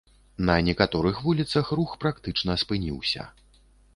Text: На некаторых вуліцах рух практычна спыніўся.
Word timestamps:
На 0.47 0.53
некаторых 0.67 1.19
вуліцах 1.25 1.69
рух 1.79 1.93
практычна 2.03 2.57
спыніўся. 2.65 3.29